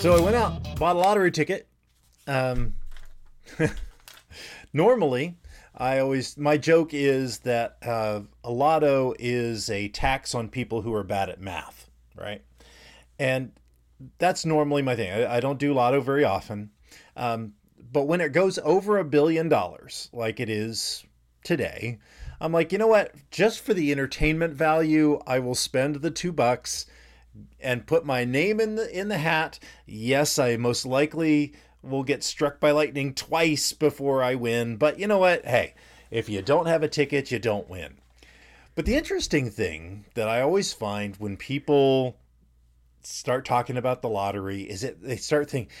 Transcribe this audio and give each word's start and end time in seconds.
So 0.00 0.16
I 0.16 0.20
went 0.22 0.34
out, 0.34 0.78
bought 0.78 0.96
a 0.96 0.98
lottery 0.98 1.30
ticket. 1.30 1.68
Um, 2.26 2.74
normally, 4.72 5.36
I 5.76 5.98
always 5.98 6.38
my 6.38 6.56
joke 6.56 6.94
is 6.94 7.40
that 7.40 7.76
uh, 7.82 8.22
a 8.42 8.50
lotto 8.50 9.12
is 9.18 9.68
a 9.68 9.88
tax 9.88 10.34
on 10.34 10.48
people 10.48 10.80
who 10.80 10.94
are 10.94 11.04
bad 11.04 11.28
at 11.28 11.38
math, 11.38 11.90
right? 12.16 12.42
And 13.18 13.52
that's 14.16 14.46
normally 14.46 14.80
my 14.80 14.96
thing. 14.96 15.12
I, 15.12 15.36
I 15.36 15.40
don't 15.40 15.58
do 15.58 15.74
lotto 15.74 16.00
very 16.00 16.24
often, 16.24 16.70
um, 17.14 17.52
but 17.92 18.04
when 18.04 18.22
it 18.22 18.32
goes 18.32 18.58
over 18.60 18.96
a 18.96 19.04
billion 19.04 19.50
dollars, 19.50 20.08
like 20.14 20.40
it 20.40 20.48
is 20.48 21.04
today, 21.44 21.98
I'm 22.40 22.52
like, 22.52 22.72
you 22.72 22.78
know 22.78 22.86
what? 22.86 23.14
Just 23.30 23.60
for 23.60 23.74
the 23.74 23.92
entertainment 23.92 24.54
value, 24.54 25.20
I 25.26 25.40
will 25.40 25.54
spend 25.54 25.96
the 25.96 26.10
two 26.10 26.32
bucks 26.32 26.86
and 27.60 27.86
put 27.86 28.04
my 28.04 28.24
name 28.24 28.60
in 28.60 28.76
the 28.76 28.98
in 28.98 29.08
the 29.08 29.18
hat. 29.18 29.58
Yes, 29.86 30.38
I 30.38 30.56
most 30.56 30.84
likely 30.84 31.54
will 31.82 32.02
get 32.02 32.22
struck 32.22 32.60
by 32.60 32.70
lightning 32.70 33.14
twice 33.14 33.72
before 33.72 34.22
I 34.22 34.34
win, 34.34 34.76
but 34.76 34.98
you 34.98 35.06
know 35.06 35.18
what? 35.18 35.44
Hey, 35.44 35.74
if 36.10 36.28
you 36.28 36.42
don't 36.42 36.66
have 36.66 36.82
a 36.82 36.88
ticket, 36.88 37.30
you 37.30 37.38
don't 37.38 37.70
win. 37.70 37.98
But 38.74 38.86
the 38.86 38.96
interesting 38.96 39.50
thing 39.50 40.04
that 40.14 40.28
I 40.28 40.40
always 40.40 40.72
find 40.72 41.16
when 41.16 41.36
people 41.36 42.16
start 43.02 43.44
talking 43.44 43.76
about 43.76 44.02
the 44.02 44.08
lottery 44.08 44.62
is 44.62 44.82
that 44.82 45.02
they 45.02 45.16
start 45.16 45.50
thinking, 45.50 45.72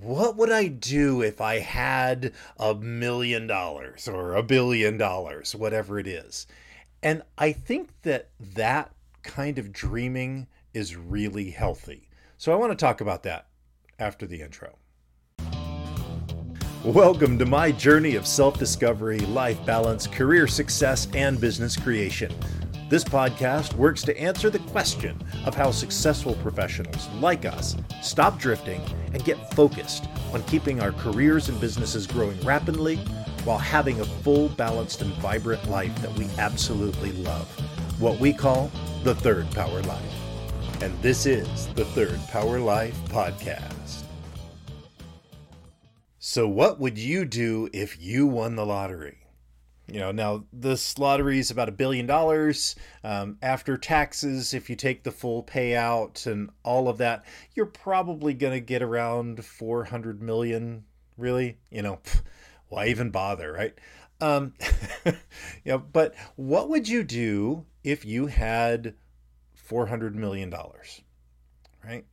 what 0.00 0.36
would 0.36 0.52
I 0.52 0.68
do 0.68 1.22
if 1.22 1.40
I 1.40 1.58
had 1.58 2.32
a 2.58 2.74
million 2.74 3.46
dollars 3.46 4.08
or 4.08 4.34
a 4.34 4.42
billion 4.42 4.98
dollars, 4.98 5.54
whatever 5.54 5.98
it 5.98 6.06
is? 6.06 6.46
And 7.02 7.22
I 7.38 7.52
think 7.52 7.90
that 8.02 8.28
that 8.54 8.92
kind 9.22 9.58
of 9.58 9.72
dreaming 9.72 10.46
is 10.76 10.94
really 10.94 11.50
healthy. 11.50 12.06
So 12.36 12.52
I 12.52 12.56
want 12.56 12.70
to 12.70 12.76
talk 12.76 13.00
about 13.00 13.22
that 13.22 13.46
after 13.98 14.26
the 14.26 14.42
intro. 14.42 14.76
Welcome 16.84 17.38
to 17.38 17.46
my 17.46 17.72
journey 17.72 18.14
of 18.14 18.26
self 18.26 18.58
discovery, 18.58 19.20
life 19.20 19.64
balance, 19.64 20.06
career 20.06 20.46
success, 20.46 21.08
and 21.14 21.40
business 21.40 21.78
creation. 21.78 22.30
This 22.90 23.04
podcast 23.04 23.72
works 23.72 24.02
to 24.02 24.20
answer 24.20 24.50
the 24.50 24.58
question 24.58 25.18
of 25.46 25.54
how 25.54 25.70
successful 25.70 26.34
professionals 26.42 27.08
like 27.14 27.46
us 27.46 27.74
stop 28.02 28.38
drifting 28.38 28.82
and 29.14 29.24
get 29.24 29.54
focused 29.54 30.04
on 30.34 30.42
keeping 30.42 30.82
our 30.82 30.92
careers 30.92 31.48
and 31.48 31.58
businesses 31.58 32.06
growing 32.06 32.38
rapidly 32.42 32.96
while 33.44 33.56
having 33.56 33.98
a 34.00 34.04
full, 34.04 34.50
balanced, 34.50 35.00
and 35.00 35.12
vibrant 35.14 35.70
life 35.70 35.96
that 36.02 36.12
we 36.18 36.28
absolutely 36.36 37.12
love. 37.12 37.48
What 37.98 38.20
we 38.20 38.34
call 38.34 38.70
the 39.04 39.14
third 39.14 39.50
power 39.52 39.80
life 39.84 40.25
and 40.82 40.96
this 41.00 41.24
is 41.24 41.68
the 41.68 41.84
Third 41.84 42.20
Power 42.28 42.58
Life 42.58 42.98
Podcast. 43.08 44.02
So, 46.18 46.46
what 46.46 46.78
would 46.78 46.98
you 46.98 47.24
do 47.24 47.68
if 47.72 48.00
you 48.00 48.26
won 48.26 48.56
the 48.56 48.66
lottery? 48.66 49.18
You 49.90 50.00
know, 50.00 50.12
now 50.12 50.44
this 50.52 50.98
lottery 50.98 51.38
is 51.38 51.50
about 51.50 51.68
a 51.68 51.72
billion 51.72 52.06
dollars 52.06 52.74
um, 53.04 53.38
after 53.40 53.78
taxes. 53.78 54.52
If 54.52 54.68
you 54.68 54.76
take 54.76 55.02
the 55.02 55.12
full 55.12 55.44
payout 55.44 56.26
and 56.26 56.50
all 56.62 56.88
of 56.88 56.98
that, 56.98 57.24
you're 57.54 57.66
probably 57.66 58.34
going 58.34 58.52
to 58.52 58.60
get 58.60 58.82
around 58.82 59.44
400 59.44 60.20
million. 60.20 60.84
Really, 61.16 61.58
you 61.70 61.82
know, 61.82 62.00
why 62.68 62.88
even 62.88 63.10
bother, 63.10 63.52
right? 63.52 63.74
Um, 64.20 64.54
you 65.06 65.12
know, 65.64 65.78
but 65.78 66.14
what 66.34 66.68
would 66.68 66.88
you 66.88 67.04
do 67.04 67.64
if 67.84 68.04
you 68.04 68.26
had 68.26 68.94
$400 69.68 70.14
million, 70.14 70.54
right? 71.84 72.04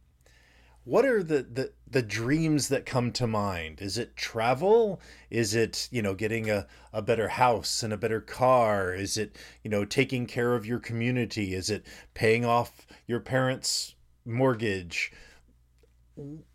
What 0.85 1.05
are 1.05 1.23
the, 1.23 1.43
the, 1.43 1.71
the 1.89 2.01
dreams 2.01 2.67
that 2.67 2.85
come 2.85 3.11
to 3.13 3.25
mind? 3.25 3.81
Is 3.81 3.97
it 3.97 4.17
travel? 4.17 4.99
Is 5.29 5.55
it, 5.55 5.87
you 5.91 6.01
know, 6.01 6.13
getting 6.13 6.49
a, 6.49 6.67
a 6.91 7.01
better 7.01 7.29
house 7.29 7.83
and 7.83 7.93
a 7.93 7.97
better 7.97 8.19
car? 8.19 8.93
Is 8.93 9.17
it, 9.17 9.37
you 9.63 9.69
know, 9.69 9.85
taking 9.85 10.25
care 10.25 10.55
of 10.55 10.65
your 10.65 10.79
community? 10.79 11.53
Is 11.53 11.69
it 11.69 11.85
paying 12.13 12.43
off 12.43 12.85
your 13.07 13.21
parents' 13.21 13.95
mortgage? 14.25 15.13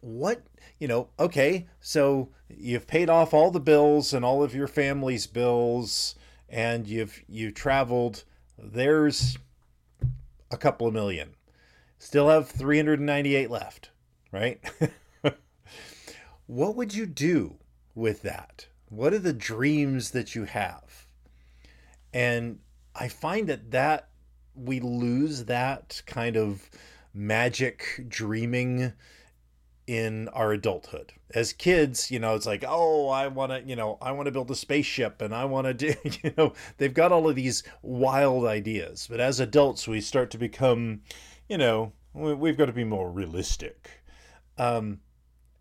What, 0.00 0.42
you 0.78 0.88
know, 0.88 1.08
okay, 1.18 1.66
so 1.80 2.28
you've 2.48 2.86
paid 2.86 3.08
off 3.08 3.32
all 3.32 3.50
the 3.50 3.60
bills 3.60 4.12
and 4.12 4.26
all 4.26 4.42
of 4.42 4.54
your 4.54 4.68
family's 4.68 5.26
bills 5.26 6.14
and 6.48 6.86
you've 6.86 7.22
you 7.28 7.50
traveled. 7.50 8.24
There's 8.58 9.38
a 10.50 10.56
couple 10.56 10.86
of 10.86 10.94
million. 10.94 11.34
Still 11.98 12.28
have 12.28 12.48
398 12.48 13.50
left, 13.50 13.90
right? 14.32 14.60
what 16.46 16.76
would 16.76 16.94
you 16.94 17.06
do 17.06 17.56
with 17.94 18.22
that? 18.22 18.66
What 18.88 19.12
are 19.12 19.18
the 19.18 19.32
dreams 19.32 20.12
that 20.12 20.34
you 20.34 20.44
have? 20.44 21.06
And 22.12 22.60
I 22.94 23.08
find 23.08 23.48
that 23.48 23.70
that 23.72 24.08
we 24.54 24.80
lose 24.80 25.44
that 25.44 26.02
kind 26.06 26.36
of 26.36 26.70
magic 27.12 28.04
dreaming 28.08 28.92
in 29.88 30.28
our 30.28 30.52
adulthood. 30.52 31.14
As 31.34 31.54
kids, 31.54 32.10
you 32.10 32.18
know, 32.18 32.34
it's 32.34 32.44
like, 32.44 32.62
oh, 32.68 33.08
I 33.08 33.26
want 33.28 33.52
to, 33.52 33.62
you 33.66 33.74
know, 33.74 33.96
I 34.02 34.12
want 34.12 34.26
to 34.26 34.30
build 34.30 34.50
a 34.50 34.54
spaceship 34.54 35.22
and 35.22 35.34
I 35.34 35.46
want 35.46 35.66
to 35.66 35.72
do, 35.72 35.94
you 36.22 36.32
know, 36.36 36.52
they've 36.76 36.92
got 36.92 37.10
all 37.10 37.26
of 37.26 37.34
these 37.34 37.62
wild 37.80 38.44
ideas. 38.44 39.06
But 39.10 39.18
as 39.18 39.40
adults, 39.40 39.88
we 39.88 40.02
start 40.02 40.30
to 40.32 40.38
become, 40.38 41.00
you 41.48 41.56
know, 41.56 41.92
we've 42.12 42.58
got 42.58 42.66
to 42.66 42.72
be 42.72 42.84
more 42.84 43.10
realistic. 43.10 44.02
Um, 44.58 45.00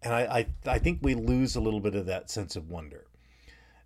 and 0.03 0.13
I, 0.13 0.21
I, 0.65 0.73
I 0.73 0.79
think 0.79 0.99
we 1.01 1.15
lose 1.15 1.55
a 1.55 1.61
little 1.61 1.79
bit 1.79 1.95
of 1.95 2.05
that 2.07 2.29
sense 2.29 2.57
of 2.57 2.69
wonder. 2.69 3.05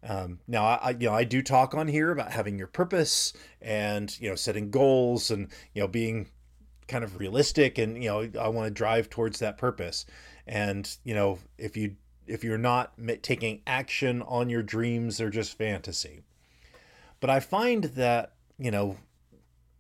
Um, 0.03 0.39
now, 0.47 0.65
I, 0.65 0.89
you 0.99 1.07
know, 1.07 1.13
I 1.13 1.23
do 1.23 1.43
talk 1.43 1.75
on 1.75 1.87
here 1.87 2.09
about 2.09 2.31
having 2.31 2.57
your 2.57 2.65
purpose 2.65 3.33
and, 3.61 4.19
you 4.19 4.27
know, 4.27 4.35
setting 4.35 4.71
goals 4.71 5.29
and, 5.29 5.49
you 5.75 5.83
know, 5.83 5.87
being 5.87 6.29
kind 6.91 7.03
of 7.03 7.17
realistic 7.17 7.77
and, 7.77 8.03
you 8.03 8.09
know, 8.09 8.29
I 8.39 8.49
want 8.49 8.67
to 8.67 8.71
drive 8.71 9.09
towards 9.09 9.39
that 9.39 9.57
purpose. 9.57 10.05
And 10.47 10.89
you 11.03 11.13
know 11.13 11.39
if 11.57 11.77
you 11.77 11.95
if 12.27 12.43
you're 12.43 12.57
not 12.57 12.93
taking 13.21 13.61
action 13.65 14.21
on 14.23 14.49
your 14.49 14.63
dreams 14.63 15.17
they're 15.17 15.29
just 15.29 15.57
fantasy. 15.57 16.21
But 17.19 17.29
i 17.29 17.39
find 17.39 17.85
that 17.85 18.33
you 18.57 18.71
know 18.71 18.97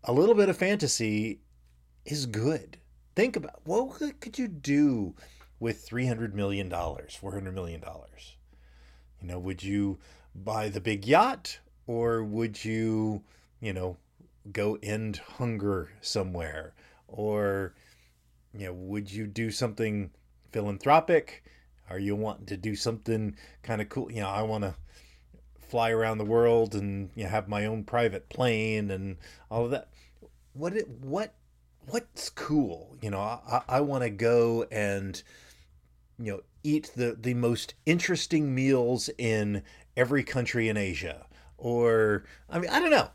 a 0.03 0.13
little 0.13 0.35
bit 0.35 0.49
of 0.49 0.57
fantasy 0.57 1.41
is 2.05 2.25
good. 2.25 2.77
Think 3.15 3.35
about 3.35 3.59
what 3.65 3.99
could 4.19 4.39
you 4.39 4.47
do 4.47 5.15
with 5.59 5.81
300 5.81 6.33
million 6.33 6.69
dollars 6.69 7.15
400 7.15 7.53
million 7.53 7.81
dollars? 7.81 8.37
You 9.21 9.27
know 9.27 9.39
would 9.39 9.61
you 9.63 9.99
buy 10.33 10.69
the 10.69 10.81
big 10.81 11.05
yacht 11.05 11.59
or 11.85 12.23
would 12.23 12.63
you 12.63 13.23
you 13.59 13.73
know 13.73 13.97
go 14.51 14.77
end 14.81 15.17
hunger 15.17 15.91
somewhere 16.01 16.73
or 17.11 17.73
you 18.53 18.65
know 18.65 18.73
would 18.73 19.11
you 19.11 19.27
do 19.27 19.51
something 19.51 20.11
philanthropic? 20.51 21.43
Are 21.89 21.99
you 21.99 22.15
wanting 22.15 22.45
to 22.47 22.57
do 22.57 22.75
something 22.75 23.35
kind 23.63 23.81
of 23.81 23.89
cool? 23.89 24.11
You 24.11 24.21
know, 24.21 24.29
I 24.29 24.41
want 24.43 24.63
to 24.63 24.75
fly 25.59 25.91
around 25.91 26.17
the 26.17 26.25
world 26.25 26.75
and 26.75 27.09
you 27.15 27.23
know, 27.23 27.29
have 27.29 27.47
my 27.47 27.65
own 27.65 27.83
private 27.83 28.29
plane 28.29 28.91
and 28.91 29.17
all 29.49 29.65
of 29.65 29.71
that. 29.71 29.89
What 30.53 30.75
it, 30.75 30.87
what 30.87 31.33
what's 31.87 32.29
cool? 32.29 32.95
You 33.01 33.11
know, 33.11 33.19
I, 33.19 33.61
I 33.67 33.81
want 33.81 34.03
to 34.03 34.09
go 34.09 34.65
and 34.71 35.21
you 36.19 36.33
know 36.33 36.41
eat 36.63 36.91
the 36.95 37.17
the 37.19 37.33
most 37.33 37.73
interesting 37.85 38.53
meals 38.53 39.09
in 39.17 39.63
every 39.97 40.23
country 40.23 40.69
in 40.69 40.77
Asia. 40.77 41.25
Or 41.57 42.23
I 42.49 42.59
mean, 42.59 42.69
I 42.69 42.79
don't 42.79 42.91
know. 42.91 43.09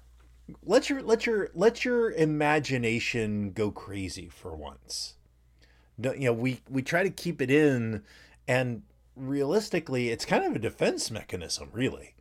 Let 0.63 0.89
your 0.89 1.03
let 1.03 1.27
your 1.27 1.51
let 1.55 1.85
your 1.85 2.13
imagination 2.13 3.51
go 3.51 3.71
crazy 3.71 4.29
for 4.29 4.55
once. 4.55 5.15
You 5.99 6.15
know 6.17 6.33
we 6.33 6.61
we 6.69 6.83
try 6.83 7.03
to 7.03 7.11
keep 7.11 7.43
it 7.43 7.51
in 7.51 8.05
and 8.47 8.83
realistically 9.17 10.11
it's 10.11 10.25
kind 10.25 10.45
of 10.45 10.55
a 10.55 10.61
defense 10.61 11.11
mechanism 11.11 11.71
really 11.73 12.15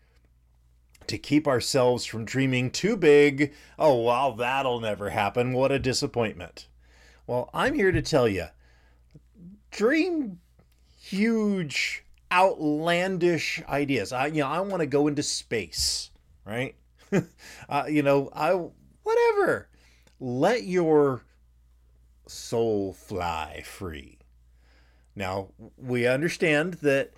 to 1.07 1.18
keep 1.18 1.48
ourselves 1.48 2.06
from 2.06 2.25
dreaming 2.25 2.72
too 2.72 2.95
big 2.98 3.54
oh 3.77 4.01
well 4.01 4.33
that'll 4.33 4.80
never 4.80 5.12
happen. 5.12 5.54
What 5.54 5.71
a 5.71 5.78
disappointment. 5.78 6.68
Well 7.28 7.50
i'm 7.54 7.75
here 7.75 7.92
to 7.92 8.01
tell 8.01 8.28
you 8.28 8.48
dream 9.69 10.39
huge 11.00 12.04
outlandish 12.31 13.62
ideas. 13.69 14.12
I 14.12 14.28
you 14.28 14.42
know 14.42 14.48
i 14.48 14.60
want 14.62 14.80
to 14.80 14.88
go 14.88 15.07
into 15.07 15.21
space 15.21 16.10
right 16.44 16.75
uh, 17.69 17.86
you 17.88 18.02
know 18.02 18.30
i 18.34 18.52
whatever 19.04 19.69
let 20.19 20.63
your 20.63 21.24
soul 22.28 22.94
fly 22.94 23.62
free. 23.66 24.18
Now, 25.16 25.50
we 25.78 26.07
understand 26.07 26.75
that 26.75 27.12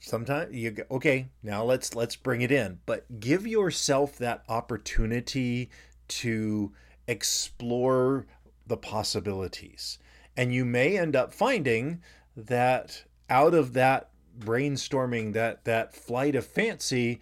sometimes 0.00 0.54
you 0.54 0.72
go, 0.72 0.82
okay, 0.90 1.28
now 1.42 1.62
let's 1.64 1.94
let's 1.94 2.16
bring 2.16 2.42
it 2.42 2.50
in, 2.50 2.80
but 2.86 3.20
give 3.20 3.46
yourself 3.46 4.16
that 4.18 4.44
opportunity 4.48 5.70
to 6.08 6.72
explore 7.06 8.26
the 8.66 8.76
possibilities. 8.76 9.98
And 10.36 10.52
you 10.52 10.64
may 10.64 10.98
end 10.98 11.14
up 11.14 11.32
finding 11.32 12.02
that 12.36 13.04
out 13.30 13.54
of 13.54 13.72
that 13.74 14.10
brainstorming, 14.38 15.32
that 15.32 15.64
that 15.64 15.94
flight 15.94 16.34
of 16.34 16.44
fancy, 16.44 17.20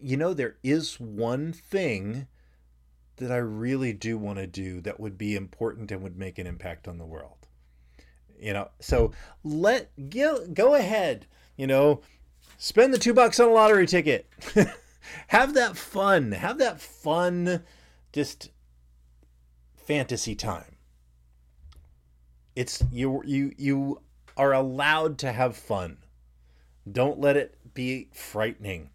you 0.00 0.16
know, 0.16 0.34
there 0.34 0.56
is 0.62 1.00
one 1.00 1.52
thing 1.52 2.26
that 3.16 3.32
I 3.32 3.36
really 3.36 3.92
do 3.92 4.18
want 4.18 4.38
to 4.38 4.46
do 4.46 4.80
that 4.82 5.00
would 5.00 5.16
be 5.16 5.34
important 5.34 5.90
and 5.90 6.02
would 6.02 6.18
make 6.18 6.38
an 6.38 6.46
impact 6.46 6.86
on 6.86 6.98
the 6.98 7.06
world. 7.06 7.46
You 8.38 8.52
know, 8.52 8.68
so 8.80 9.12
let 9.42 9.90
go, 10.10 10.46
go 10.46 10.74
ahead, 10.74 11.26
you 11.56 11.66
know, 11.66 12.02
spend 12.58 12.92
the 12.92 12.98
two 12.98 13.14
bucks 13.14 13.40
on 13.40 13.48
a 13.48 13.52
lottery 13.52 13.86
ticket. 13.86 14.28
have 15.28 15.54
that 15.54 15.76
fun. 15.76 16.32
Have 16.32 16.58
that 16.58 16.80
fun, 16.80 17.62
just 18.12 18.50
fantasy 19.74 20.34
time. 20.34 20.76
It's 22.54 22.82
you 22.90 23.22
you 23.24 23.52
you 23.56 24.00
are 24.36 24.52
allowed 24.52 25.18
to 25.18 25.32
have 25.32 25.56
fun. 25.56 25.98
Don't 26.90 27.18
let 27.18 27.36
it 27.36 27.58
be 27.74 28.08
frightening. 28.12 28.90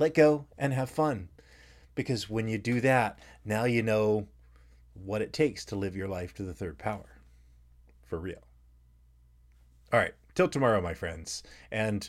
Let 0.00 0.14
go 0.14 0.46
and 0.56 0.72
have 0.72 0.90
fun. 0.90 1.28
Because 1.94 2.30
when 2.30 2.48
you 2.48 2.56
do 2.56 2.80
that, 2.80 3.18
now 3.44 3.64
you 3.64 3.82
know 3.82 4.28
what 4.94 5.20
it 5.20 5.34
takes 5.34 5.66
to 5.66 5.76
live 5.76 5.94
your 5.94 6.08
life 6.08 6.32
to 6.34 6.42
the 6.42 6.54
third 6.54 6.78
power. 6.78 7.20
For 8.06 8.18
real. 8.18 8.42
All 9.92 10.00
right, 10.00 10.14
till 10.34 10.48
tomorrow, 10.48 10.80
my 10.80 10.94
friends. 10.94 11.42
And 11.70 12.08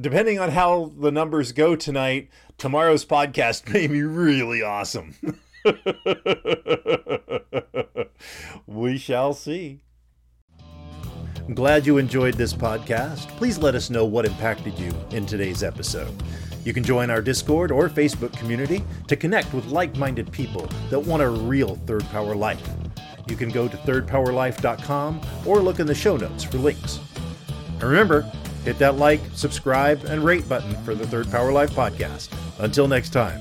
depending 0.00 0.38
on 0.38 0.50
how 0.50 0.92
the 0.98 1.12
numbers 1.12 1.52
go 1.52 1.76
tonight, 1.76 2.30
tomorrow's 2.56 3.04
podcast 3.04 3.68
may 3.72 3.86
be 3.86 4.02
really 4.02 4.62
awesome. 4.62 5.14
we 8.66 8.96
shall 8.96 9.34
see. 9.34 9.82
I'm 11.46 11.54
glad 11.54 11.86
you 11.86 11.98
enjoyed 11.98 12.34
this 12.34 12.52
podcast. 12.52 13.28
Please 13.36 13.56
let 13.56 13.76
us 13.76 13.88
know 13.88 14.04
what 14.04 14.26
impacted 14.26 14.76
you 14.78 14.92
in 15.10 15.26
today's 15.26 15.62
episode. 15.62 16.12
You 16.64 16.72
can 16.74 16.82
join 16.82 17.08
our 17.08 17.22
Discord 17.22 17.70
or 17.70 17.88
Facebook 17.88 18.36
community 18.36 18.82
to 19.06 19.14
connect 19.14 19.54
with 19.54 19.66
like 19.66 19.96
minded 19.96 20.32
people 20.32 20.68
that 20.90 20.98
want 20.98 21.22
a 21.22 21.28
real 21.28 21.76
Third 21.86 22.02
Power 22.06 22.34
life. 22.34 22.68
You 23.28 23.36
can 23.36 23.50
go 23.50 23.68
to 23.68 23.76
thirdpowerlife.com 23.76 25.20
or 25.46 25.60
look 25.60 25.78
in 25.78 25.86
the 25.86 25.94
show 25.94 26.16
notes 26.16 26.42
for 26.42 26.58
links. 26.58 26.98
And 27.74 27.84
remember, 27.84 28.22
hit 28.64 28.78
that 28.80 28.96
like, 28.96 29.20
subscribe, 29.32 30.04
and 30.06 30.24
rate 30.24 30.48
button 30.48 30.74
for 30.82 30.96
the 30.96 31.06
Third 31.06 31.30
Power 31.30 31.52
Life 31.52 31.70
podcast. 31.70 32.28
Until 32.58 32.88
next 32.88 33.10
time. 33.10 33.40